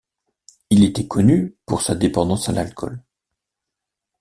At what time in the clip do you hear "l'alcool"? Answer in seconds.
2.53-3.03